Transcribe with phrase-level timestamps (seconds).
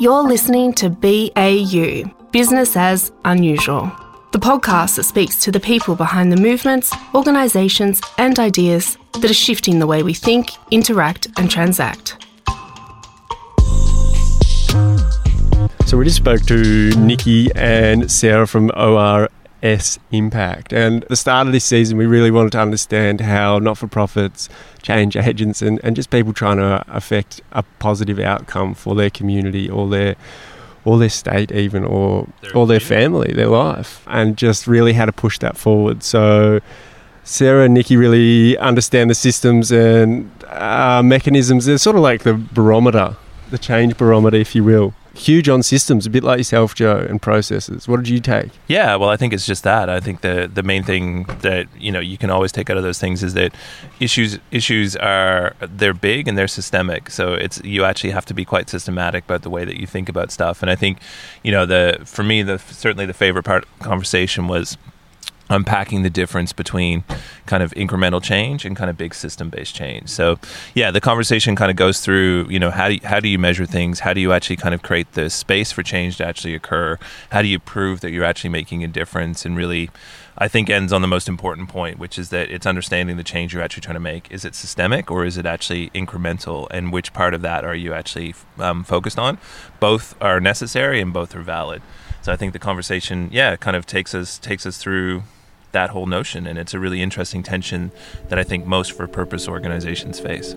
[0.00, 3.90] You're listening to BAU, Business as Unusual,
[4.30, 9.34] the podcast that speaks to the people behind the movements, organisations, and ideas that are
[9.34, 12.16] shifting the way we think, interact, and transact.
[15.86, 18.70] So we just spoke to Nikki and Sarah from
[19.62, 20.72] ORS Impact.
[20.72, 23.86] And at the start of this season, we really wanted to understand how not for
[23.86, 24.48] profits,
[24.82, 29.68] change agents, and, and just people trying to affect a positive outcome for their community
[29.68, 30.16] or their
[30.84, 35.04] or their state even or their or their family, their life, and just really how
[35.04, 36.02] to push that forward.
[36.02, 36.60] So
[37.24, 41.66] Sarah and Nikki really understand the systems and uh, mechanisms.
[41.66, 43.16] They're sort of like the barometer,
[43.50, 47.20] the change barometer, if you will huge on systems, a bit like yourself, Joe, and
[47.20, 47.88] processes.
[47.88, 48.50] What did you take?
[48.66, 49.88] Yeah, well, I think it's just that.
[49.88, 52.82] I think the the main thing that you know you can always take out of
[52.82, 53.54] those things is that
[54.00, 57.10] issues issues are they're big and they're systemic.
[57.10, 60.08] So it's you actually have to be quite systematic about the way that you think
[60.08, 60.62] about stuff.
[60.62, 60.98] And I think
[61.42, 64.76] you know the for me the certainly the favorite part of the conversation was
[65.50, 67.04] unpacking the difference between
[67.46, 70.08] kind of incremental change and kind of big system based change.
[70.08, 70.38] So,
[70.74, 73.38] yeah, the conversation kind of goes through, you know, how do you, how do you
[73.38, 74.00] measure things?
[74.00, 76.98] How do you actually kind of create the space for change to actually occur?
[77.30, 79.90] How do you prove that you're actually making a difference and really
[80.40, 83.52] I think ends on the most important point, which is that it's understanding the change
[83.52, 84.30] you're actually trying to make.
[84.30, 86.68] Is it systemic or is it actually incremental?
[86.70, 89.38] And which part of that are you actually um, focused on?
[89.80, 91.82] Both are necessary and both are valid.
[92.22, 95.24] So I think the conversation, yeah, kind of takes us takes us through
[95.72, 96.46] that whole notion.
[96.46, 97.92] And it's a really interesting tension
[98.28, 100.54] that I think most for purpose organizations face.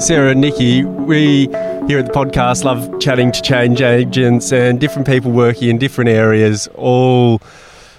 [0.00, 1.46] Sarah and Nikki, we
[1.86, 6.08] here at the podcast love chatting to change agents and different people working in different
[6.08, 7.42] areas, all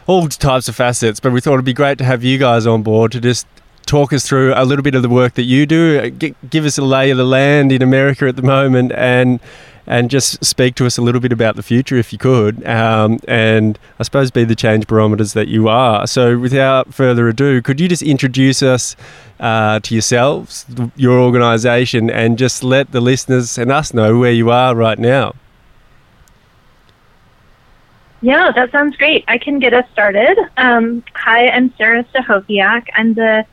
[0.07, 1.19] all types of facets.
[1.19, 3.45] But we thought it'd be great to have you guys on board to just
[3.85, 6.09] talk us through a little bit of the work that you do.
[6.11, 9.39] G- give us a lay of the land in America at the moment, and
[9.87, 12.65] and just speak to us a little bit about the future, if you could.
[12.65, 16.07] Um, and I suppose be the change barometers that you are.
[16.07, 18.95] So, without further ado, could you just introduce us
[19.39, 20.65] uh, to yourselves,
[20.95, 25.33] your organisation, and just let the listeners and us know where you are right now?
[28.23, 29.25] Yeah, that sounds great.
[29.27, 30.37] I can get us started.
[30.55, 32.85] Um, hi, I'm Sarah Stachowiak.
[32.93, 33.47] I'm the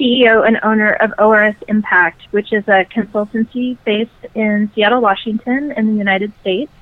[0.00, 5.88] CEO and owner of ORS Impact, which is a consultancy based in Seattle, Washington, in
[5.88, 6.72] the United States.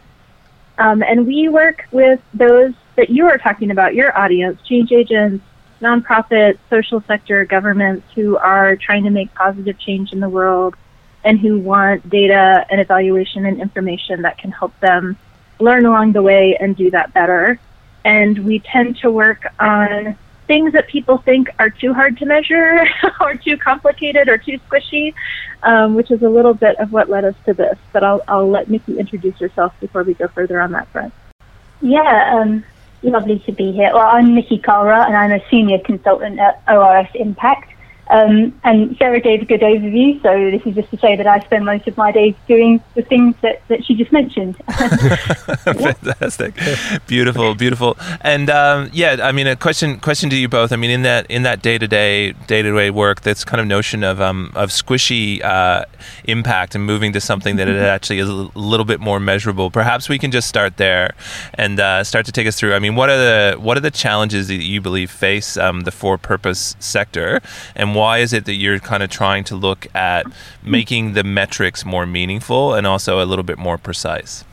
[0.78, 5.44] Um, and we work with those that you are talking about, your audience, change agents,
[5.80, 10.76] nonprofits, social sector, governments who are trying to make positive change in the world
[11.24, 15.16] and who want data and evaluation and information that can help them
[15.58, 17.58] learn along the way and do that better.
[18.04, 20.16] And we tend to work on
[20.46, 22.86] things that people think are too hard to measure
[23.20, 25.14] or too complicated or too squishy,
[25.62, 27.78] um, which is a little bit of what led us to this.
[27.92, 31.14] But I'll, I'll let Nikki introduce herself before we go further on that front.
[31.80, 32.64] Yeah, um,
[33.02, 33.90] lovely to be here.
[33.92, 37.73] Well, I'm Nikki Kara, and I'm a senior consultant at ORS Impact.
[38.08, 41.40] Um, and Sarah gave a good overview, so this is just to say that I
[41.40, 44.56] spend most of my days doing the things that, that she just mentioned.
[45.64, 46.54] Fantastic,
[47.06, 50.70] beautiful, beautiful, and um, yeah, I mean, a question question to you both.
[50.72, 53.60] I mean, in that in that day to day day to day work, this kind
[53.60, 55.84] of notion of um, of squishy uh,
[56.24, 57.84] impact and moving to something that it mm-hmm.
[57.84, 59.70] actually is a little bit more measurable.
[59.70, 61.14] Perhaps we can just start there
[61.54, 62.74] and uh, start to take us through.
[62.74, 65.90] I mean, what are the what are the challenges that you believe face um, the
[65.90, 67.40] for purpose sector
[67.74, 70.26] and why is it that you're kind of trying to look at
[70.62, 74.44] making the metrics more meaningful and also a little bit more precise?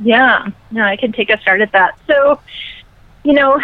[0.00, 1.98] Yeah, no, I can take a start at that.
[2.06, 2.40] So,
[3.24, 3.60] you know,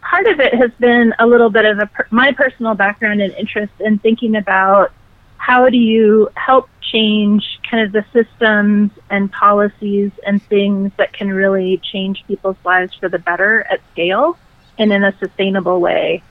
[0.00, 3.72] part of it has been a little bit of a, my personal background and interest
[3.80, 4.92] in thinking about
[5.36, 11.32] how do you help change kind of the systems and policies and things that can
[11.32, 14.38] really change people's lives for the better at scale
[14.78, 16.22] and in a sustainable way.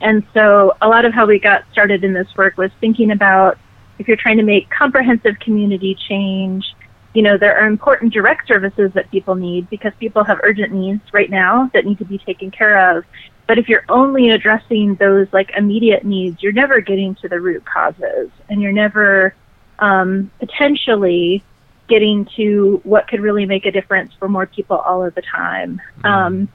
[0.00, 3.58] And so a lot of how we got started in this work was thinking about
[3.98, 6.74] if you're trying to make comprehensive community change,
[7.12, 11.02] you know, there are important direct services that people need because people have urgent needs
[11.12, 13.04] right now that need to be taken care of.
[13.46, 17.64] But if you're only addressing those like immediate needs, you're never getting to the root
[17.64, 19.34] causes and you're never
[19.80, 21.42] um, potentially
[21.88, 25.80] getting to what could really make a difference for more people all of the time.
[25.98, 26.06] Mm-hmm.
[26.06, 26.48] Um,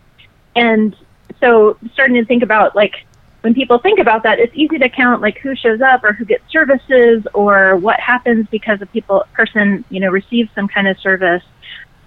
[0.56, 0.96] and
[1.42, 3.06] so starting to think about like
[3.46, 6.26] when people think about that, it's easy to count like who shows up or who
[6.26, 10.98] gets services or what happens because a people person you know receives some kind of
[11.00, 11.44] service.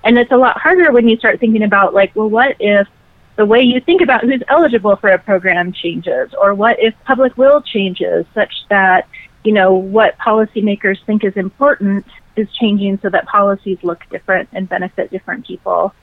[0.03, 2.89] And it's a lot harder when you start thinking about like, well, what if
[3.37, 7.39] the way you think about who's eligible for a program changes, or what if public
[7.39, 9.07] will changes such that,
[9.45, 12.05] you know, what policymakers think is important
[12.35, 15.95] is changing so that policies look different and benefit different people.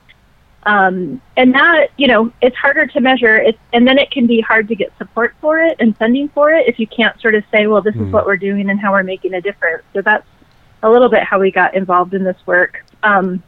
[0.66, 3.38] Um, and that, you know, it's harder to measure.
[3.38, 6.52] It's, and then it can be hard to get support for it and funding for
[6.52, 8.06] it if you can't sort of say, well, this mm.
[8.06, 9.84] is what we're doing and how we're making a difference.
[9.94, 10.26] So that's
[10.82, 12.84] a little bit how we got involved in this work.
[13.04, 13.44] Um,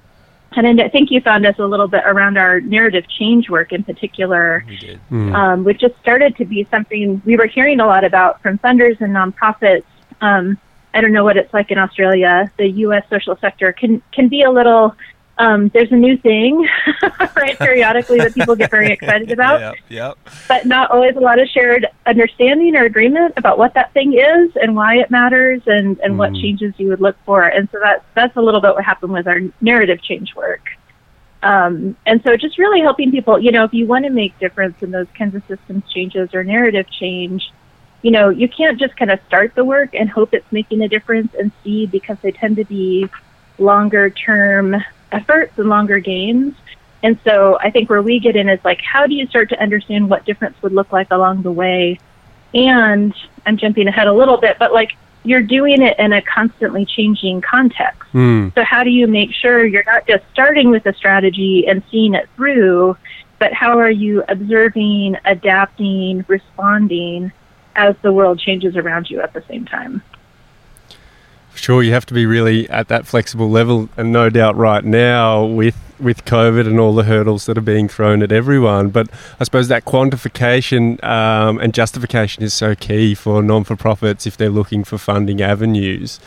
[0.53, 3.83] and I think you found us a little bit around our narrative change work in
[3.83, 4.65] particular,
[5.11, 5.35] mm.
[5.35, 9.01] um, which just started to be something we were hearing a lot about from funders
[9.01, 9.85] and nonprofits.
[10.21, 10.57] Um,
[10.95, 12.51] I don't know what it's like in Australia.
[12.57, 13.05] The U.S.
[13.11, 14.97] social sector can can be a little
[15.39, 16.69] um, there's a new thing,
[17.37, 19.49] right, periodically that people get very excited about.
[19.59, 20.19] Yep, yep.
[20.47, 24.57] But not always a lot of shared understanding or agreement about what that thing is
[24.57, 26.17] and why it matters and, and mm.
[26.17, 27.43] what changes you would look for.
[27.43, 30.63] And so that, that's a little bit what happened with our narrative change work.
[31.43, 34.83] Um, and so just really helping people, you know, if you want to make difference
[34.83, 37.53] in those kinds of systems changes or narrative change,
[38.03, 40.89] you know, you can't just kind of start the work and hope it's making a
[40.89, 43.09] difference and see because they tend to be
[43.59, 44.77] longer term
[45.13, 46.55] efforts and longer gains.
[47.03, 49.63] And so I think where we get in is like, how do you start to
[49.63, 51.99] understand what difference would look like along the way?
[52.55, 53.15] And
[53.47, 54.93] I'm jumping ahead a little bit, but like
[55.25, 58.11] you're doing it in a constantly changing context.
[58.13, 58.55] Mm.
[58.55, 62.15] So how do you make sure you're not just starting with a strategy and seeing
[62.15, 62.97] it through,
[63.39, 67.33] but how are you observing, adapting, responding
[67.77, 70.03] as the world changes around you at the same time?
[71.59, 75.45] Sure, you have to be really at that flexible level, and no doubt right now
[75.45, 78.91] with with COVID and all the hurdles that are being thrown at everyone.
[78.91, 79.09] But
[79.41, 84.37] I suppose that quantification um, and justification is so key for non for profits if
[84.37, 86.21] they're looking for funding avenues.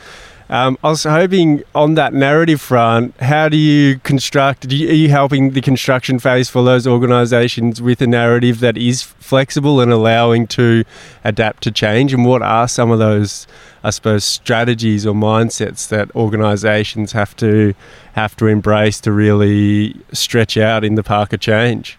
[0.51, 4.67] Um, I was hoping on that narrative front, how do you construct?
[4.67, 8.75] Do you, are you helping the construction phase for those organisations with a narrative that
[8.75, 10.83] is flexible and allowing to
[11.23, 12.13] adapt to change?
[12.13, 13.47] And what are some of those,
[13.85, 17.73] I suppose, strategies or mindsets that organisations have to
[18.11, 21.97] have to embrace to really stretch out in the park of change?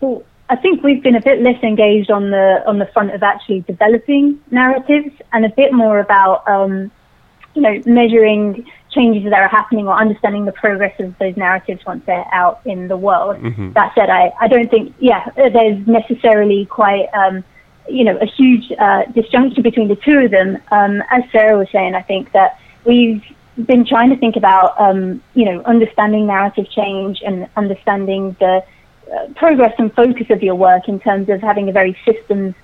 [0.00, 3.22] Well, I think we've been a bit less engaged on the on the front of
[3.22, 6.90] actually developing narratives and a bit more about um,
[7.56, 12.04] you know, measuring changes that are happening or understanding the progress of those narratives once
[12.06, 13.36] they're out in the world.
[13.36, 13.72] Mm-hmm.
[13.72, 17.42] That said, I, I don't think, yeah, there's necessarily quite, um,
[17.88, 20.58] you know, a huge uh, disjunction between the two of them.
[20.70, 23.24] Um, as Sarah was saying, I think that we've
[23.64, 28.62] been trying to think about, um, you know, understanding narrative change and understanding the
[29.12, 32.54] uh, progress and focus of your work in terms of having a very systems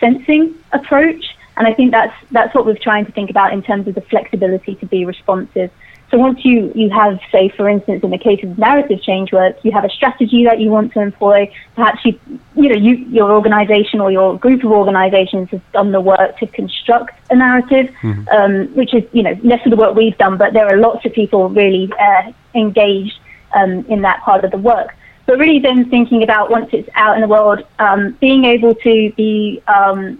[0.00, 1.24] sensing approach.
[1.60, 4.00] And I think that's that's what we're trying to think about in terms of the
[4.00, 5.70] flexibility to be responsive.
[6.10, 9.62] So once you, you have, say, for instance, in the case of narrative change work,
[9.62, 11.52] you have a strategy that you want to employ.
[11.76, 12.18] Perhaps you,
[12.56, 16.46] you know, you, your organization or your group of organizations has done the work to
[16.46, 18.26] construct a narrative, mm-hmm.
[18.28, 21.04] um, which is, you know, less of the work we've done, but there are lots
[21.04, 23.18] of people really uh, engaged
[23.54, 24.96] um, in that part of the work.
[25.26, 29.12] But really then thinking about once it's out in the world, um, being able to
[29.12, 30.18] be um,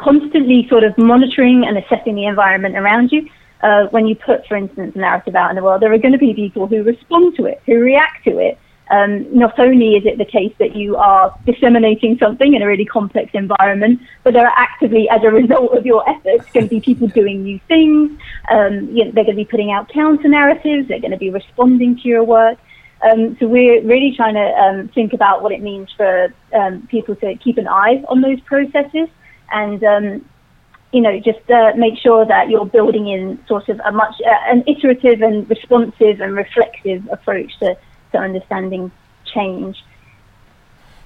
[0.00, 3.28] constantly sort of monitoring and assessing the environment around you.
[3.62, 6.12] Uh, when you put, for instance, a narrative out in the world, there are going
[6.12, 8.58] to be people who respond to it, who react to it.
[8.90, 12.86] Um, not only is it the case that you are disseminating something in a really
[12.86, 16.80] complex environment, but there are actively, as a result of your efforts, going to be
[16.80, 18.18] people doing new things.
[18.50, 20.88] Um, you know, they're going to be putting out counter narratives.
[20.88, 22.58] They're going to be responding to your work.
[23.02, 27.14] Um, so we're really trying to um, think about what it means for um, people
[27.16, 29.08] to keep an eye on those processes
[29.52, 30.24] and um,
[30.92, 34.50] you know just uh, make sure that you're building in sort of a much uh,
[34.52, 37.76] an iterative and responsive and reflective approach to,
[38.12, 38.90] to understanding
[39.34, 39.76] change.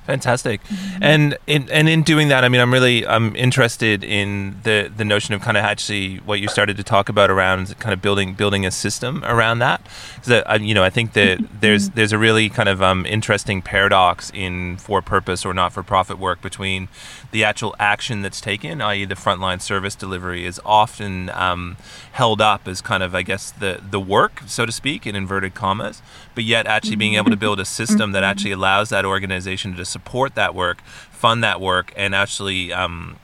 [0.06, 1.02] Fantastic, mm-hmm.
[1.02, 5.04] and in and in doing that, I mean, I'm really I'm interested in the the
[5.04, 8.34] notion of kind of actually what you started to talk about around kind of building
[8.34, 9.80] building a system around that.
[10.28, 14.30] Uh, you know, I think that there's there's a really kind of um, interesting paradox
[14.34, 16.88] in for purpose or not for profit work between
[17.30, 21.76] the actual action that's taken, i.e., the frontline service delivery, is often um,
[22.12, 25.54] held up as kind of, I guess, the the work, so to speak, in inverted
[25.54, 26.02] commas.
[26.34, 29.84] But yet, actually being able to build a system that actually allows that organization to
[29.84, 33.16] support that work, fund that work, and actually um,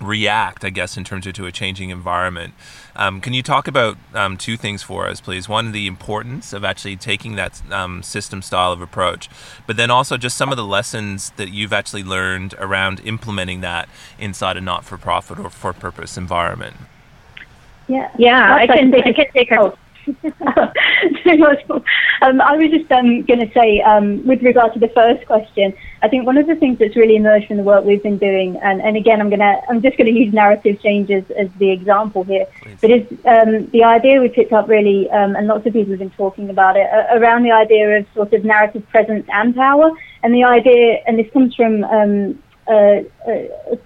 [0.00, 2.54] react, I guess, in terms of to a changing environment.
[2.94, 5.48] Um, can you talk about um, two things for us, please?
[5.48, 9.28] One, the importance of actually taking that um, system style of approach,
[9.66, 13.88] but then also just some of the lessons that you've actually learned around implementing that
[14.18, 16.76] inside a not-for-profit or for-purpose environment.
[17.88, 19.58] Yeah, yeah, I can, I can take her.
[19.58, 19.78] Oh,
[22.22, 25.72] um, I was just um, going to say, um, with regard to the first question,
[26.02, 28.56] I think one of the things that's really emerged from the work we've been doing,
[28.56, 31.70] and, and again, I'm going to, I'm just going to use narrative changes as the
[31.70, 32.78] example here, Please.
[32.80, 36.00] but is um, the idea we picked up really, um, and lots of people have
[36.00, 39.90] been talking about it, uh, around the idea of sort of narrative presence and power,
[40.22, 43.76] and the idea, and this comes from um, uh, uh,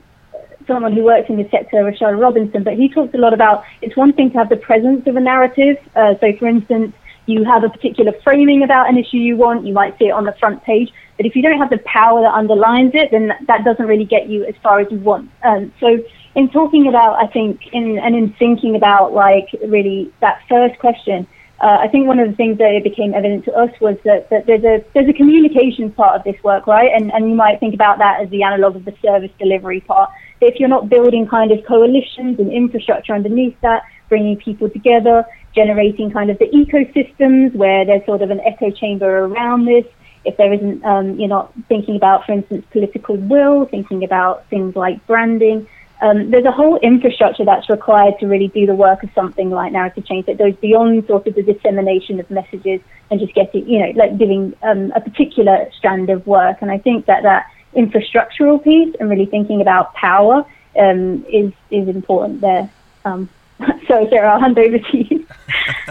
[0.67, 3.97] someone who works in the sector, Rashad Robinson, but he talks a lot about it's
[3.97, 5.77] one thing to have the presence of a narrative.
[5.95, 6.95] Uh, so, for instance,
[7.27, 10.25] you have a particular framing about an issue you want, you might see it on
[10.25, 13.65] the front page, but if you don't have the power that underlines it, then that
[13.65, 15.31] doesn't really get you as far as you want.
[15.43, 15.99] Um, so,
[16.35, 21.27] in talking about, I think, in, and in thinking about like really that first question,
[21.61, 24.47] uh, I think one of the things that became evident to us was that, that
[24.47, 26.91] there's a there's a communications part of this work, right?
[26.95, 30.11] And and you might think about that as the analog of the service delivery part
[30.41, 36.11] if you're not building kind of coalitions and infrastructure underneath that, bringing people together, generating
[36.11, 39.85] kind of the ecosystems where there's sort of an echo chamber around this,
[40.25, 44.77] if there isn't, um, you're not thinking about, for instance, political will, thinking about things
[44.77, 45.67] like branding.
[46.01, 49.73] Um, there's a whole infrastructure that's required to really do the work of something like
[49.73, 53.79] narrative change that goes beyond sort of the dissemination of messages and just getting, you
[53.79, 56.59] know, like doing um, a particular strand of work.
[56.61, 60.45] And I think that that infrastructural piece and really thinking about power
[60.79, 62.71] um, is is important there.
[63.05, 63.29] Um,
[63.89, 65.27] so, Sarah, I'll hand over to you.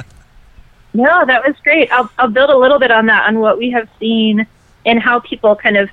[0.93, 1.91] no, that was great.
[1.91, 4.45] I'll, I'll build a little bit on that, on what we have seen
[4.85, 5.89] and how people kind of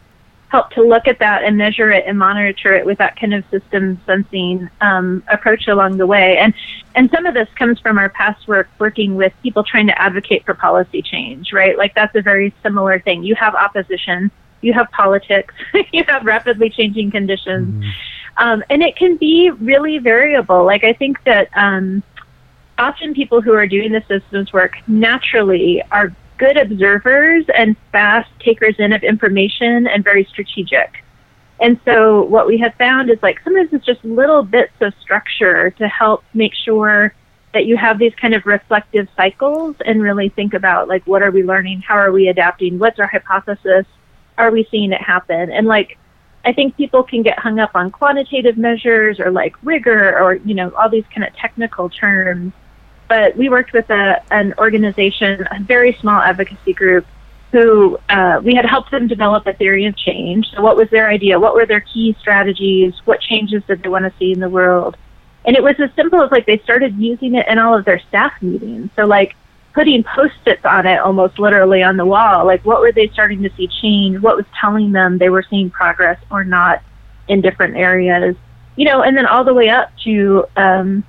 [0.52, 3.42] help to look at that and measure it and monitor it with that kind of
[3.50, 6.38] system sensing um, approach along the way.
[6.38, 6.54] And
[6.94, 10.44] and some of this comes from our past work working with people trying to advocate
[10.44, 11.76] for policy change, right?
[11.76, 13.24] Like that's a very similar thing.
[13.24, 14.30] You have opposition
[14.62, 15.54] you have politics,
[15.92, 17.74] you have rapidly changing conditions.
[17.74, 17.90] Mm-hmm.
[18.38, 20.64] Um, and it can be really variable.
[20.64, 22.02] Like, I think that um,
[22.78, 28.74] often people who are doing the systems work naturally are good observers and fast takers
[28.80, 31.04] in of information and very strategic.
[31.60, 35.70] And so, what we have found is like sometimes it's just little bits of structure
[35.70, 37.14] to help make sure
[37.54, 41.30] that you have these kind of reflective cycles and really think about like what are
[41.30, 43.86] we learning, how are we adapting, what's our hypothesis,
[44.36, 45.52] are we seeing it happen?
[45.52, 45.96] And like,
[46.44, 50.54] I think people can get hung up on quantitative measures or like rigor or, you
[50.54, 52.52] know, all these kind of technical terms.
[53.12, 57.04] But we worked with a, an organization, a very small advocacy group,
[57.50, 60.46] who uh, we had helped them develop a theory of change.
[60.54, 61.38] So, what was their idea?
[61.38, 62.94] What were their key strategies?
[63.04, 64.96] What changes did they want to see in the world?
[65.44, 68.00] And it was as simple as like they started using it in all of their
[68.08, 68.88] staff meetings.
[68.96, 69.36] So, like,
[69.74, 72.46] putting post-its on it almost literally on the wall.
[72.46, 74.22] Like what were they starting to see change?
[74.22, 76.80] What was telling them they were seeing progress or not
[77.28, 78.36] in different areas?
[78.76, 81.04] You know, and then all the way up to um,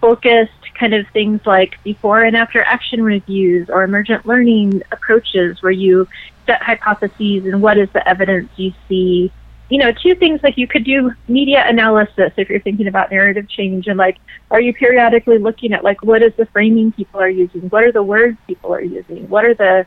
[0.00, 5.70] focused kind of things like before and after action reviews or emergent learning approaches where
[5.70, 6.08] you
[6.44, 9.30] set hypotheses and what is the evidence you see
[9.70, 13.48] you know, two things like you could do media analysis if you're thinking about narrative
[13.48, 14.18] change and like,
[14.50, 17.62] are you periodically looking at like what is the framing people are using?
[17.70, 19.30] What are the words people are using?
[19.30, 19.86] What are the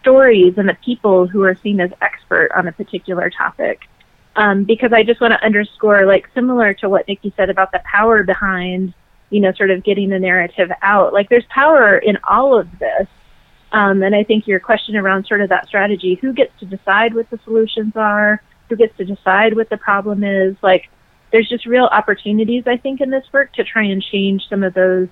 [0.00, 3.82] stories and the people who are seen as expert on a particular topic?
[4.34, 7.82] Um, because I just want to underscore, like, similar to what Nikki said about the
[7.84, 8.94] power behind,
[9.30, 11.12] you know, sort of getting the narrative out.
[11.12, 13.08] Like, there's power in all of this.
[13.72, 17.14] Um, and I think your question around sort of that strategy, who gets to decide
[17.14, 18.42] what the solutions are?
[18.70, 20.56] who gets to decide what the problem is.
[20.62, 20.88] Like,
[21.32, 24.72] there's just real opportunities, I think, in this work to try and change some of
[24.72, 25.08] those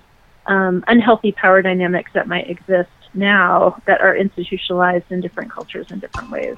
[0.47, 5.99] um, unhealthy power dynamics that might exist now that are institutionalized in different cultures in
[5.99, 6.55] different ways.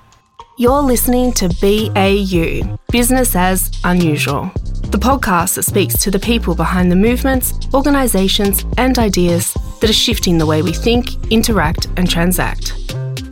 [0.58, 4.52] You're listening to BAU, Business as Unusual,
[4.92, 9.94] the podcast that speaks to the people behind the movements, organisations, and ideas that are
[9.94, 12.74] shifting the way we think, interact, and transact.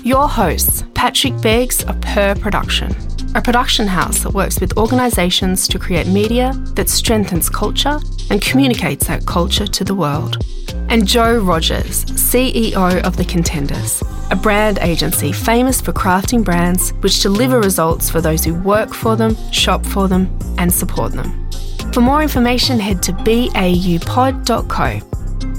[0.03, 2.95] Your hosts, Patrick Beggs of Per Production
[3.35, 7.99] a production house that works with organisations to create media that strengthens culture
[8.31, 10.43] and communicates that culture to the world.
[10.89, 14.01] And Joe Rogers, CEO of The Contenders,
[14.31, 19.15] a brand agency famous for crafting brands which deliver results for those who work for
[19.15, 21.48] them, shop for them, and support them.
[21.93, 24.99] For more information, head to baupod.co.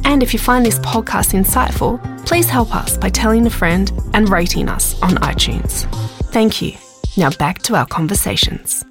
[0.05, 4.29] And if you find this podcast insightful, please help us by telling a friend and
[4.29, 5.91] rating us on iTunes.
[6.33, 6.73] Thank you.
[7.17, 8.85] Now back to our conversations.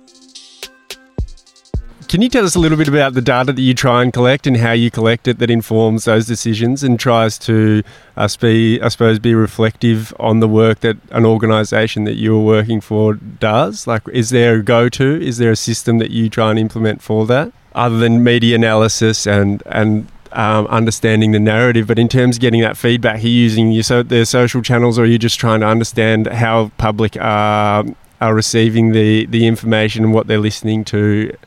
[2.09, 4.47] Can you tell us a little bit about the data that you try and collect
[4.47, 7.83] and how you collect it that informs those decisions and tries to,
[8.17, 12.81] uh, be, I suppose, be reflective on the work that an organisation that you're working
[12.81, 13.85] for does?
[13.85, 15.21] Like, is there a go-to?
[15.21, 19.27] Is there a system that you try and implement for that, other than media analysis
[19.27, 23.29] and and um, understanding the narrative, but in terms of getting that feedback, are you
[23.29, 27.17] using your so, their social channels, or are you just trying to understand how public
[27.17, 27.85] are
[28.19, 31.37] are receiving the the information and what they're listening to?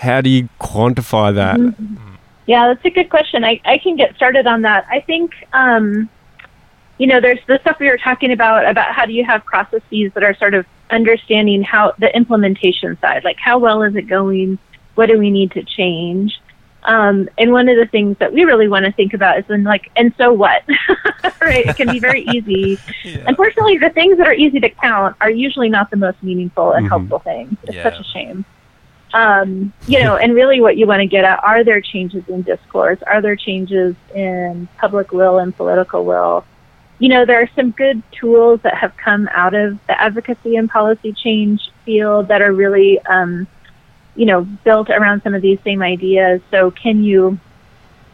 [0.00, 1.58] How do you quantify that?
[1.58, 2.14] Mm-hmm.
[2.46, 3.44] Yeah, that's a good question.
[3.44, 4.86] I, I can get started on that.
[4.90, 6.08] I think, um,
[6.96, 10.10] you know, there's the stuff we were talking about, about how do you have processes
[10.14, 14.58] that are sort of understanding how the implementation side, like how well is it going?
[14.94, 16.40] What do we need to change?
[16.84, 19.64] Um, and one of the things that we really want to think about is then
[19.64, 20.62] like, and so what?
[21.42, 21.66] right?
[21.66, 22.78] It can be very easy.
[23.04, 23.24] yeah.
[23.26, 26.86] Unfortunately, the things that are easy to count are usually not the most meaningful and
[26.86, 26.88] mm-hmm.
[26.88, 27.54] helpful things.
[27.64, 27.82] It's yeah.
[27.82, 28.46] such a shame.
[29.12, 32.42] Um, you know, and really what you want to get at are there changes in
[32.42, 32.98] discourse?
[33.06, 36.44] Are there changes in public will and political will?
[36.98, 40.68] You know, there are some good tools that have come out of the advocacy and
[40.68, 43.46] policy change field that are really, um,
[44.14, 46.42] you know, built around some of these same ideas.
[46.50, 47.38] So can you,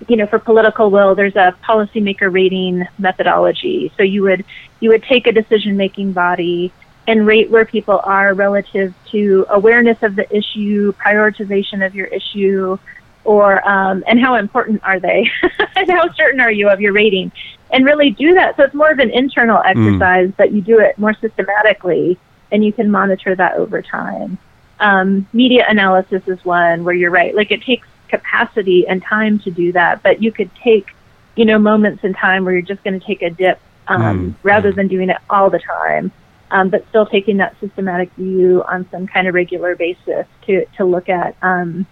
[0.09, 3.93] you know, for political will, there's a policymaker rating methodology.
[3.97, 4.45] So you would,
[4.79, 6.73] you would take a decision making body
[7.07, 12.79] and rate where people are relative to awareness of the issue, prioritization of your issue,
[13.25, 15.31] or um, and how important are they,
[15.77, 17.31] and how certain are you of your rating,
[17.71, 18.57] and really do that.
[18.57, 19.69] So it's more of an internal hmm.
[19.69, 20.37] exercise, mm.
[20.37, 22.19] but you do it more systematically,
[22.51, 24.39] and you can monitor that over time.
[24.79, 29.51] Um, media analysis is one where you're right, like it takes capacity and time to
[29.51, 30.89] do that, but you could take,
[31.35, 33.59] you know, moments in time where you're just going to take a dip
[33.89, 34.35] um, mm.
[34.43, 36.13] rather than doing it all the time
[36.51, 40.85] um, but still taking that systematic view on some kind of regular basis to to
[40.85, 41.37] look at.
[41.43, 41.87] Um,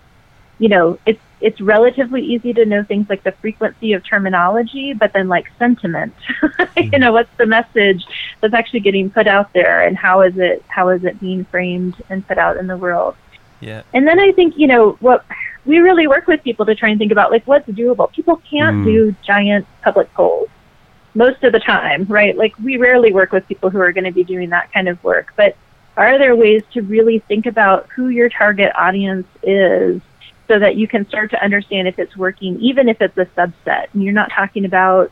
[0.58, 5.12] you know, it's it's relatively easy to know things like the frequency of terminology, but
[5.12, 6.14] then like sentiment.
[6.40, 6.80] mm-hmm.
[6.92, 8.04] you know, what's the message
[8.40, 12.00] that's actually getting put out there, and how is it how is it being framed
[12.08, 13.16] and put out in the world?
[13.60, 13.82] Yeah.
[13.92, 15.24] And then I think you know what
[15.66, 18.12] we really work with people to try and think about like what's doable.
[18.12, 18.84] People can't mm.
[18.84, 20.48] do giant public polls
[21.14, 22.36] most of the time, right?
[22.36, 25.02] Like we rarely work with people who are going to be doing that kind of
[25.04, 25.56] work, but
[25.96, 30.02] are there ways to really think about who your target audience is
[30.48, 33.86] so that you can start to understand if it's working, even if it's a subset
[33.92, 35.10] and you're not talking about,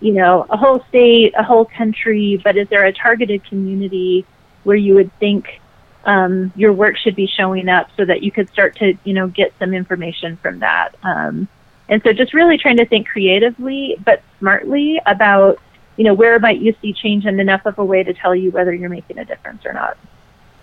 [0.00, 4.26] you know, a whole state, a whole country, but is there a targeted community
[4.64, 5.60] where you would think
[6.04, 9.28] um, your work should be showing up so that you could start to, you know,
[9.28, 10.94] get some information from that.
[11.02, 11.48] Um,
[11.88, 15.58] and so just really trying to think creatively but smartly about,
[15.96, 18.50] you know, where might you see change and enough of a way to tell you
[18.50, 19.96] whether you're making a difference or not.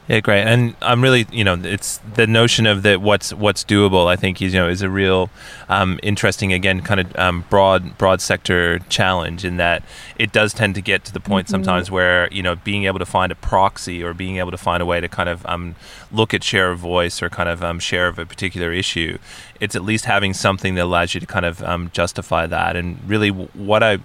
[0.07, 0.43] Yeah, great.
[0.43, 4.07] And I'm really, you know, it's the notion of that what's what's doable.
[4.07, 5.29] I think is you know is a real
[5.69, 9.84] um, interesting again kind of um, broad broad sector challenge in that
[10.17, 11.53] it does tend to get to the point mm-hmm.
[11.53, 14.81] sometimes where you know being able to find a proxy or being able to find
[14.81, 15.75] a way to kind of um,
[16.12, 19.17] look at share of voice or kind of um, share of a particular issue.
[19.62, 22.76] It's at least having something that allows you to kind of um, justify that.
[22.76, 24.00] And really, what I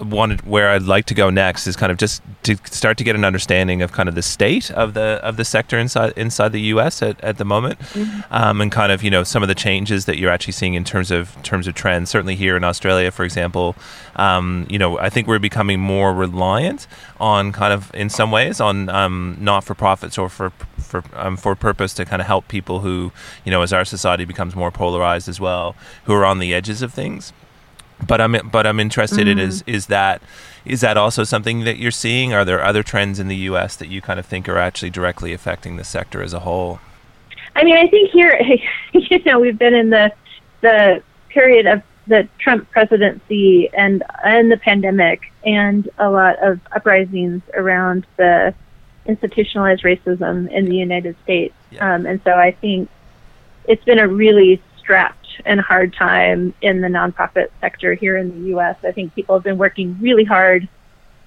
[0.00, 3.14] wanted where I'd like to go next is kind of just to start to get
[3.14, 6.60] an understanding of kind of the state of the of the sector inside inside the
[6.60, 7.02] U.S.
[7.02, 8.20] at, at the moment, mm-hmm.
[8.32, 10.84] um, and kind of you know some of the changes that you're actually seeing in
[10.84, 12.10] terms of terms of trends.
[12.10, 13.76] Certainly here in Australia, for example,
[14.16, 16.86] um, you know I think we're becoming more reliant
[17.20, 21.36] on kind of in some ways on um, not for profits or for for um,
[21.36, 23.12] for purpose to kind of help people who
[23.44, 25.74] you know as our society becomes more polarized as well,
[26.04, 27.32] who are on the edges of things
[28.06, 29.38] but I'm but I'm interested mm-hmm.
[29.38, 30.22] in is is that
[30.64, 32.32] is that also something that you're seeing?
[32.32, 33.76] Are there other trends in the U.S.
[33.76, 36.80] that you kind of think are actually directly affecting the sector as a whole?
[37.56, 38.40] I mean, I think here,
[38.92, 40.12] you know, we've been in the
[40.60, 47.42] the period of the Trump presidency and and the pandemic, and a lot of uprisings
[47.54, 48.54] around the
[49.06, 51.54] institutionalized racism in the United States.
[51.70, 51.94] Yeah.
[51.94, 52.88] Um, and so I think
[53.66, 58.48] it's been a really strapped and hard time in the nonprofit sector here in the
[58.48, 58.76] U.S.
[58.84, 60.68] I think people have been working really hard,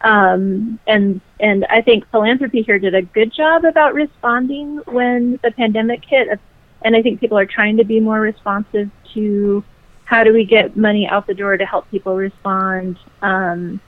[0.01, 5.49] um, and and I think philanthropy here did a good job about responding when the
[5.49, 6.39] pandemic hit,
[6.83, 9.63] and I think people are trying to be more responsive to
[10.03, 13.81] how do we get money out the door to help people respond, um,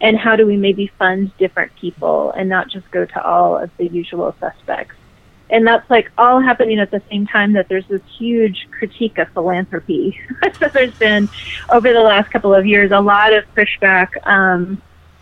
[0.00, 3.70] and how do we maybe fund different people and not just go to all of
[3.76, 4.96] the usual suspects
[5.50, 9.28] and that's like all happening at the same time that there's this huge critique of
[9.30, 10.18] philanthropy.
[10.74, 11.28] there's been
[11.70, 14.80] over the last couple of years a lot of pushback um,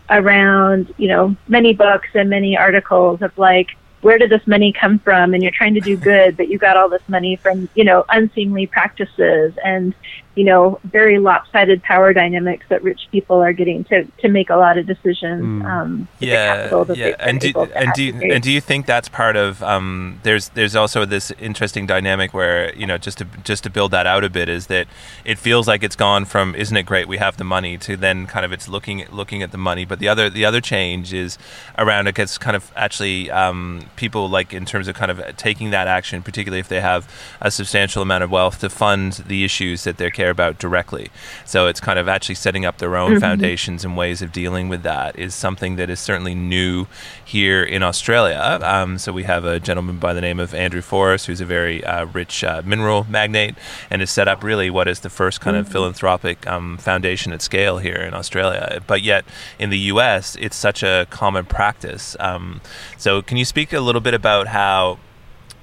[0.09, 3.67] around you know many books and many articles of like
[4.01, 6.77] where did this money come from and you're trying to do good but you got
[6.77, 9.93] all this money from you know unseemly practices and
[10.39, 14.55] you know, very lopsided power dynamics that rich people are getting to, to make a
[14.55, 15.43] lot of decisions.
[15.43, 15.65] Mm.
[15.65, 17.15] Um, yeah, yeah.
[17.19, 20.77] And do, and do you, and do you think that's part of um, there's there's
[20.77, 24.29] also this interesting dynamic where you know just to just to build that out a
[24.29, 24.87] bit is that
[25.25, 28.25] it feels like it's gone from isn't it great we have the money to then
[28.25, 31.11] kind of it's looking at looking at the money but the other the other change
[31.11, 31.37] is
[31.77, 35.71] around it gets kind of actually um, people like in terms of kind of taking
[35.71, 39.83] that action particularly if they have a substantial amount of wealth to fund the issues
[39.83, 41.09] that they care about directly
[41.45, 43.19] so it's kind of actually setting up their own Mhm.
[43.21, 46.85] foundations and ways of dealing with that is something that is certainly new
[47.25, 48.59] here in Australia.
[48.61, 51.83] Um, so we have a gentleman by the name of Andrew Forrest, who's a very
[51.83, 53.55] uh, rich uh, mineral magnate,
[53.89, 57.41] and has set up really what is the first kind of philanthropic um, foundation at
[57.41, 58.81] scale here in Australia.
[58.85, 59.25] But yet
[59.57, 62.15] in the U.S., it's such a common practice.
[62.19, 62.61] Um,
[62.97, 64.99] so can you speak a little bit about how?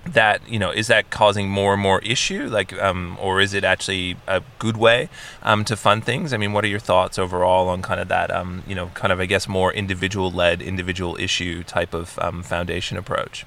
[0.09, 3.65] That you know is that causing more and more issue like um, or is it
[3.65, 5.09] actually a good way
[5.43, 8.31] um, to fund things i mean what are your thoughts overall on kind of that
[8.31, 12.43] um, you know kind of i guess more individual led individual issue type of um,
[12.43, 13.45] foundation approach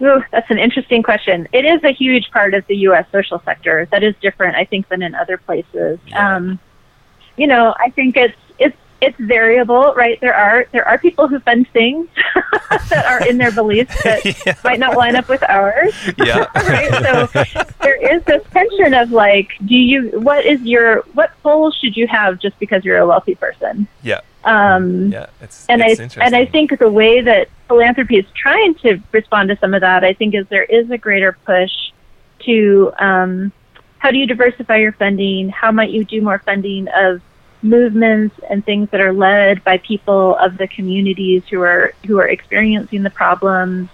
[0.00, 1.48] Ooh, that's an interesting question.
[1.52, 3.04] It is a huge part of the U.S.
[3.10, 3.88] social sector.
[3.90, 5.98] That is different, I think, than in other places.
[6.06, 6.36] Yeah.
[6.36, 6.60] Um,
[7.36, 8.36] you know, I think it's
[9.00, 10.20] it's variable, right?
[10.20, 12.08] There are there are people who fund things
[12.90, 15.94] that are in their beliefs that yeah might not line up with ours.
[16.18, 16.90] yeah right?
[17.02, 21.96] So there is this tension of like, do you what is your what goals should
[21.96, 23.86] you have just because you're a wealthy person?
[24.02, 28.26] yeah Um, yeah it's and it's I and I think the way that philanthropy is
[28.34, 31.92] trying to respond to some of that, I think, is there is a greater push
[32.40, 33.52] to um,
[33.98, 35.48] how do you diversify your funding?
[35.50, 37.20] How might you do more funding of
[37.62, 42.28] movements and things that are led by people of the communities who are who are
[42.28, 43.88] experiencing the problems?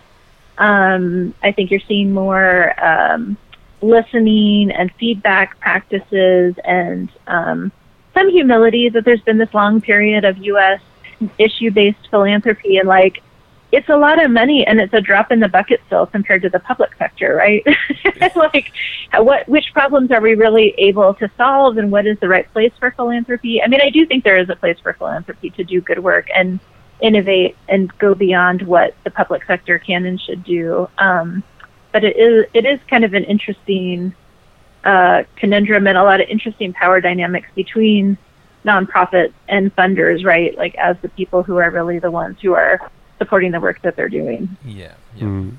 [0.59, 3.37] Um, I think you're seeing more um,
[3.81, 7.73] listening and feedback practices and um,
[8.15, 10.81] some humility that there's been this long period of U.S.
[11.39, 13.23] issue-based philanthropy and like
[13.75, 16.49] it's a lot of money and it's a drop in the bucket still compared to
[16.49, 17.65] the public sector, right?
[18.37, 18.73] like
[19.15, 22.73] what which problems are we really able to solve and what is the right place
[22.79, 23.63] for philanthropy?
[23.63, 26.29] I mean, I do think there is a place for philanthropy to do good work
[26.35, 26.61] and
[27.01, 30.89] innovate and go beyond what the public sector can and should do.
[30.99, 31.43] Um,
[31.93, 34.15] but it is it is kind of an interesting
[34.85, 38.19] uh, conundrum and a lot of interesting power dynamics between
[38.65, 40.57] nonprofits and funders, right?
[40.57, 43.97] Like as the people who are really the ones who are supporting the work that
[43.97, 44.57] they're doing.
[44.65, 45.53] yeah yeah Mm.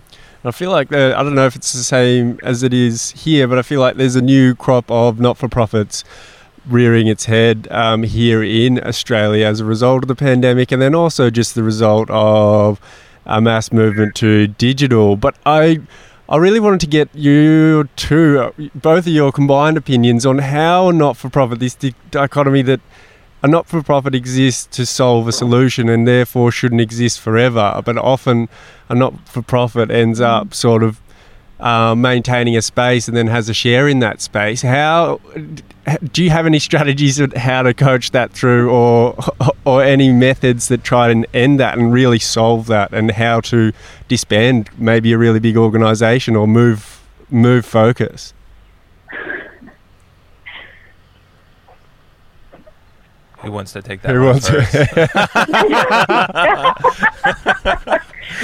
[0.44, 3.48] I feel like the, I don't know if it's the same as it is here,
[3.48, 6.04] but I feel like there's a new crop of not-for-profits
[6.68, 10.94] rearing its head um, here in Australia as a result of the pandemic, and then
[10.94, 12.80] also just the result of
[13.26, 15.16] a mass movement to digital.
[15.16, 15.80] But I,
[16.30, 21.60] I really wanted to get you two, both of your combined opinions on how not-for-profit,
[21.60, 21.74] this
[22.12, 22.82] dichotomy that
[23.46, 28.50] a not-for-profit exists to solve a solution and therefore shouldn't exist forever, but often
[28.90, 31.00] a not-for-profit ends up sort of
[31.60, 34.64] uh, maintaining a space and then has a share in that space.
[34.64, 35.22] How
[36.12, 39.16] do you have any strategies of how to coach that through, or
[39.64, 43.72] or any methods that try and end that and really solve that, and how to
[44.08, 48.34] disband maybe a really big organisation or move move focus?
[53.46, 54.76] Who wants to take that Who one wants to- first?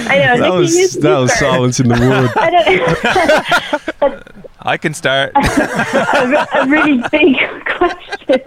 [0.07, 0.37] I know.
[0.37, 1.99] That Nikki, was you- that you was silence in the
[4.01, 4.23] wood.
[4.63, 8.41] I can start a, really big question.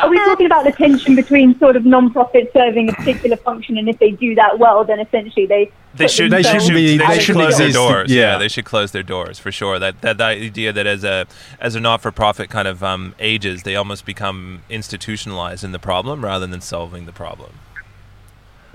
[0.00, 3.88] Are we talking about the tension between sort of non-profit serving a particular function, and
[3.88, 6.30] if they do that well, then essentially they They should.
[6.30, 8.10] They They, shouldn't be- They they should shouldn't close their doors.
[8.12, 8.32] Yeah.
[8.32, 8.38] Yeah.
[8.38, 9.78] they should close their doors for sure.
[9.78, 11.26] That that, that idea that as a
[11.60, 15.78] as a not for profit kind of um, ages, they almost become institutionalized in the
[15.80, 17.52] problem rather than solving the problem.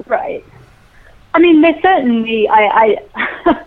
[0.06, 0.46] Right.
[1.34, 3.64] I mean, there's certainly I I,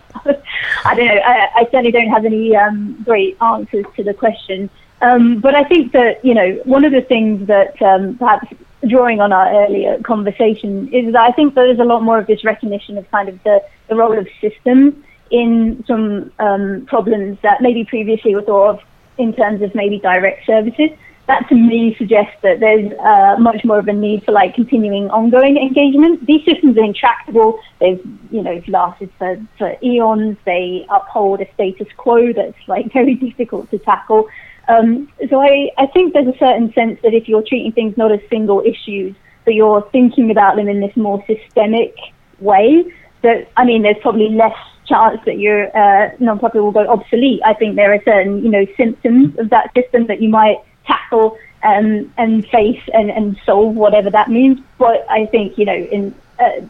[0.83, 1.21] I don't know.
[1.21, 4.69] I, I certainly don't have any um, great answers to the question.
[5.01, 8.47] Um, but I think that you know one of the things that um, perhaps
[8.87, 12.43] drawing on our earlier conversation is that I think there's a lot more of this
[12.43, 14.95] recognition of kind of the, the role of systems
[15.29, 18.79] in some um, problems that maybe previously were thought of
[19.17, 20.89] in terms of maybe direct services
[21.27, 25.09] that to me suggests that there's uh, much more of a need for like continuing
[25.09, 26.25] ongoing engagement.
[26.25, 27.59] These systems are intractable.
[27.79, 30.37] They've you know lasted for, for eons.
[30.45, 34.27] They uphold a status quo that's like very difficult to tackle.
[34.67, 38.11] Um, so I, I think there's a certain sense that if you're treating things not
[38.11, 41.95] as single issues, but you're thinking about them in this more systemic
[42.39, 44.55] way, that I mean, there's probably less
[44.85, 47.41] chance that your uh, non-profit will go obsolete.
[47.45, 51.37] I think there are certain, you know, symptoms of that system that you might tackle
[51.63, 54.59] um, and face and, and solve whatever that means.
[54.77, 56.61] But I think you know in uh,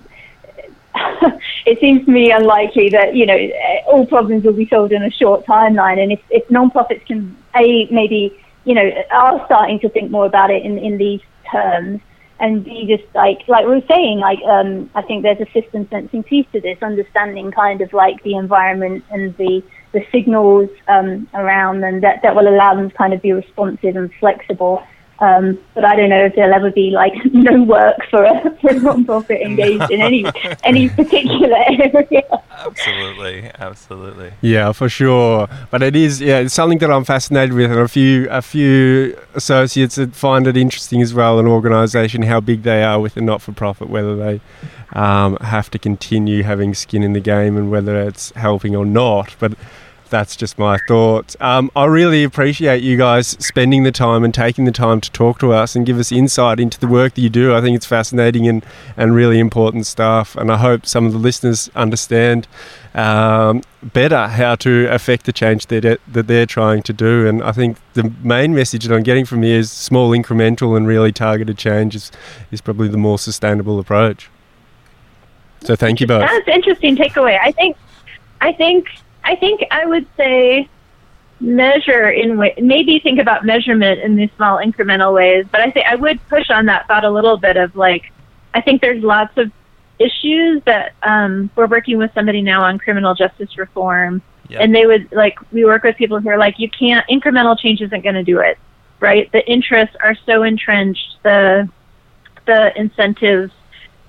[1.66, 3.38] it seems to me unlikely that you know
[3.88, 6.02] all problems will be solved in a short timeline.
[6.02, 10.52] And if, if non-profits can a maybe you know are starting to think more about
[10.52, 12.02] it in, in these terms,
[12.40, 15.88] and be just like like we were saying, like um, I think there's a system
[15.90, 21.28] sensing piece to this, understanding kind of like the environment and the the signals um,
[21.34, 24.84] around them that, that will allow them to kind of be responsive and flexible
[25.22, 28.72] um, but I don't know if there'll ever be like no work for a, for
[28.72, 30.26] a non-profit engaged in any
[30.64, 32.44] any particular area.
[32.50, 34.34] Absolutely, absolutely.
[34.42, 35.48] Yeah, for sure.
[35.70, 39.16] But it is yeah, it's something that I'm fascinated with, and a few a few
[39.36, 41.40] associates that find it interesting as well.
[41.40, 44.42] An organisation, how big they are with a not-for-profit, whether they
[44.94, 49.36] um, have to continue having skin in the game, and whether it's helping or not.
[49.38, 49.54] But
[50.12, 51.36] that's just my thoughts.
[51.40, 55.40] Um, I really appreciate you guys spending the time and taking the time to talk
[55.40, 57.56] to us and give us insight into the work that you do.
[57.56, 58.64] I think it's fascinating and,
[58.96, 60.36] and really important stuff.
[60.36, 62.48] And I hope some of the listeners understand
[62.94, 67.28] um, better how to affect the change that, that they're trying to do.
[67.28, 70.86] And I think the main message that I'm getting from here is small, incremental, and
[70.86, 72.12] really targeted change is,
[72.52, 74.30] is probably the more sustainable approach.
[75.62, 76.22] So thank you both.
[76.22, 77.40] That's interesting takeaway.
[77.42, 77.78] I think
[78.42, 78.88] I think
[79.24, 80.70] I think I would say
[81.40, 85.46] measure in way, maybe think about measurement in these small incremental ways.
[85.52, 88.12] But I think I would push on that thought a little bit of like,
[88.54, 89.52] I think there's lots of
[90.00, 94.62] issues that um, we're working with somebody now on criminal justice reform, yep.
[94.62, 97.82] and they would like we work with people who are like, you can't incremental change
[97.82, 98.58] isn't going to do it,
[99.00, 99.32] right?
[99.32, 101.70] The interests are so entrenched, the
[102.46, 103.52] the incentives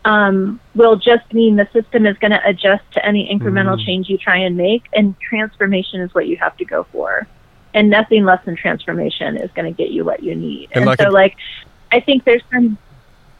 [0.04, 3.84] um, will just mean the system is going to adjust to any incremental mm.
[3.84, 7.26] change you try and make, and transformation is what you have to go for.
[7.74, 10.70] And nothing less than transformation is going to get you what you need.
[10.72, 11.36] And, and like so, a- like,
[11.90, 12.76] I think there's some.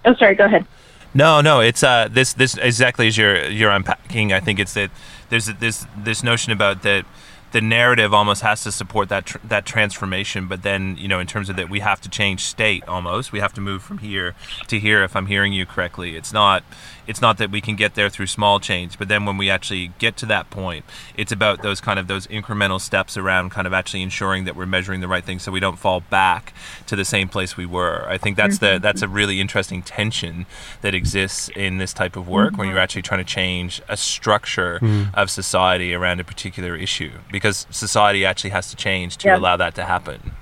[0.05, 0.35] Oh, sorry.
[0.35, 0.67] Go ahead.
[1.15, 4.33] No, no, it's uh, this this exactly as you're you're unpacking.
[4.33, 4.91] I think it's that
[5.29, 7.05] there's this this notion about that
[7.53, 10.49] the narrative almost has to support that tr- that transformation.
[10.49, 13.31] But then, you know, in terms of that, we have to change state almost.
[13.31, 14.35] We have to move from here
[14.69, 15.05] to here.
[15.05, 16.65] If I'm hearing you correctly, it's not
[17.07, 19.93] it's not that we can get there through small change, but then when we actually
[19.99, 20.85] get to that point,
[21.17, 24.67] it's about those kind of those incremental steps around kind of actually ensuring that we're
[24.67, 26.53] measuring the right thing so we don't fall back
[26.87, 28.07] to the same place we were.
[28.09, 28.75] I think that's mm-hmm.
[28.75, 30.47] the that's a really interesting tension
[30.83, 32.59] that exists in this type of work mm-hmm.
[32.59, 35.15] when you're actually trying to change a structure mm-hmm.
[35.15, 39.75] of society around a particular issue because society actually has to change to allow that
[39.75, 40.33] to happen.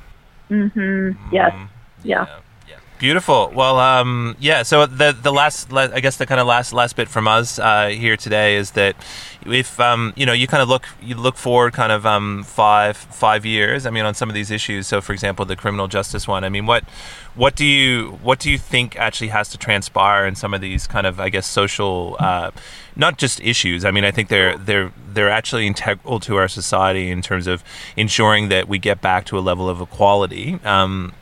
[0.50, 1.16] Mhm.
[1.32, 1.52] Yes.
[1.52, 1.64] Mm-hmm.
[2.04, 2.26] yeah.
[2.26, 2.40] yeah.
[3.00, 3.50] Beautiful.
[3.54, 4.62] Well, um, yeah.
[4.62, 7.88] So the the last, I guess, the kind of last last bit from us uh,
[7.88, 8.94] here today is that
[9.46, 12.98] if um, you know you kind of look you look forward kind of um, five
[12.98, 13.86] five years.
[13.86, 14.86] I mean, on some of these issues.
[14.86, 16.44] So, for example, the criminal justice one.
[16.44, 16.84] I mean, what
[17.34, 20.86] what do you what do you think actually has to transpire in some of these
[20.86, 22.50] kind of I guess social uh,
[22.96, 23.86] not just issues.
[23.86, 27.64] I mean, I think they're they're they're actually integral to our society in terms of
[27.96, 30.60] ensuring that we get back to a level of equality.
[30.64, 31.14] Um,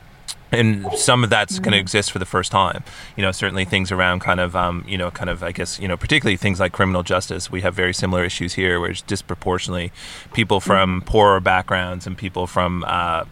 [0.51, 2.83] and some of that's going to exist for the first time.
[3.15, 5.87] You know, certainly things around kind of, um, you know, kind of, I guess, you
[5.87, 7.51] know, particularly things like criminal justice.
[7.51, 9.91] We have very similar issues here, where it's disproportionately
[10.33, 13.25] people from poorer backgrounds and people from uh,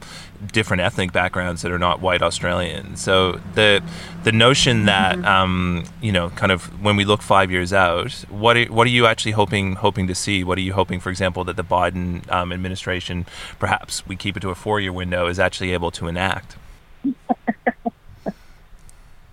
[0.51, 3.01] different ethnic backgrounds that are not white Australians.
[3.01, 3.81] So the
[4.23, 8.57] the notion that um, you know, kind of when we look five years out, what
[8.57, 10.43] are, what are you actually hoping hoping to see?
[10.43, 13.25] What are you hoping, for example, that the Biden um, administration,
[13.57, 16.57] perhaps we keep it to a four year window, is actually able to enact?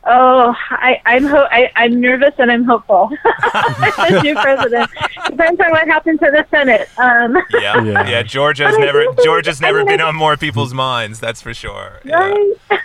[0.04, 3.08] oh, I, I'm ho- I, I'm nervous and I'm hopeful.
[3.24, 4.90] the new president
[5.26, 6.88] depends on what happens to the Senate.
[6.98, 8.22] Um, yeah, yeah, yeah.
[8.22, 11.20] Georgia's never Georgia's never I mean, been on more people's minds.
[11.20, 12.00] That's for sure.
[12.04, 12.54] Right.
[12.70, 12.80] Yeah.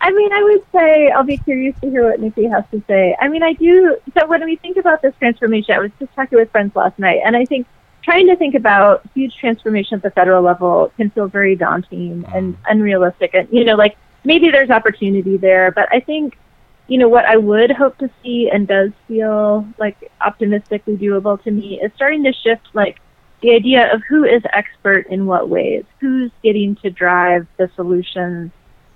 [0.00, 3.16] I mean, I would say I'll be curious to hear what Nikki has to say.
[3.20, 3.96] I mean, I do.
[4.16, 7.20] So when we think about this transformation, I was just talking with friends last night,
[7.24, 7.66] and I think
[8.08, 12.54] trying to think about huge transformation at the federal level can feel very daunting and
[12.54, 12.58] mm.
[12.66, 13.34] unrealistic.
[13.34, 16.38] And, you know, like maybe there's opportunity there, but I think,
[16.86, 21.50] you know, what I would hope to see and does feel like optimistically doable to
[21.50, 22.98] me is starting to shift like
[23.42, 28.50] the idea of who is expert in what ways, who's getting to drive the solutions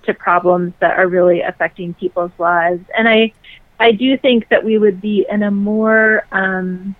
[0.07, 2.83] to problems that are really affecting people's lives.
[2.97, 3.31] And I,
[3.79, 6.95] I do think that we would be in a more, um,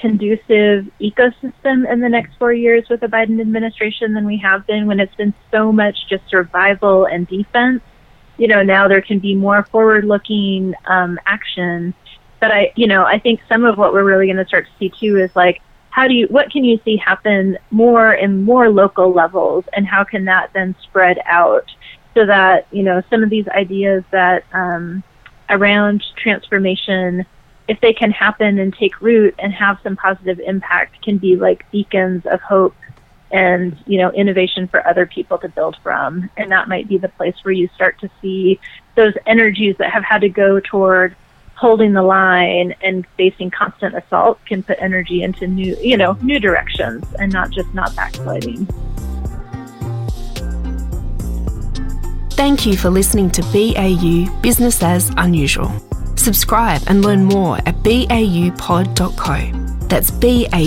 [0.00, 4.86] conducive ecosystem in the next four years with the Biden administration than we have been
[4.86, 7.82] when it's been so much just survival and defense.
[8.36, 11.94] You know, now there can be more forward looking um, action.
[12.40, 14.72] But I, you know, I think some of what we're really going to start to
[14.78, 18.70] see too is like, how do you what can you see happen more in more
[18.70, 21.64] local levels and how can that then spread out
[22.14, 25.02] so that you know some of these ideas that um,
[25.50, 27.26] around transformation
[27.68, 31.70] if they can happen and take root and have some positive impact can be like
[31.70, 32.74] beacons of hope
[33.30, 37.10] and you know innovation for other people to build from and that might be the
[37.10, 38.58] place where you start to see
[38.94, 41.14] those energies that have had to go toward
[41.54, 46.40] holding the line and facing constant assault can put energy into new you know new
[46.40, 48.66] directions and not just not backsliding
[52.38, 55.72] Thank you for listening to BAU Business as Unusual.
[56.28, 59.38] Subscribe and learn more at baupod.co.
[59.88, 60.58] That's baupod.co.